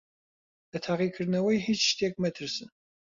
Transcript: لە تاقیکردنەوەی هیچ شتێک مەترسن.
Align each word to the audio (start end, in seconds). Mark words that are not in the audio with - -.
لە 0.71 0.77
تاقیکردنەوەی 0.87 1.63
هیچ 1.67 1.81
شتێک 1.91 2.13
مەترسن. 2.23 2.69